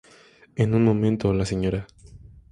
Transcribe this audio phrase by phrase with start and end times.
[0.55, 1.85] En un momento, la Sra.